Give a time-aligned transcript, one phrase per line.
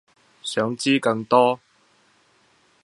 [0.41, 1.59] 想知更多